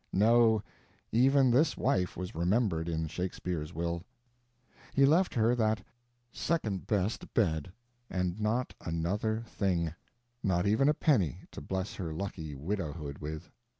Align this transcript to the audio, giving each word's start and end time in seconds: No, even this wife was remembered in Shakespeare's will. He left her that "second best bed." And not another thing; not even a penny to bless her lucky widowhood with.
No, 0.11 0.63
even 1.11 1.51
this 1.51 1.77
wife 1.77 2.17
was 2.17 2.33
remembered 2.33 2.89
in 2.89 3.05
Shakespeare's 3.07 3.71
will. 3.71 4.03
He 4.95 5.05
left 5.05 5.35
her 5.35 5.53
that 5.53 5.85
"second 6.31 6.87
best 6.87 7.31
bed." 7.35 7.71
And 8.09 8.39
not 8.39 8.73
another 8.83 9.43
thing; 9.45 9.93
not 10.41 10.65
even 10.65 10.89
a 10.89 10.95
penny 10.95 11.41
to 11.51 11.61
bless 11.61 11.93
her 11.93 12.11
lucky 12.15 12.55
widowhood 12.55 13.19
with. 13.19 13.51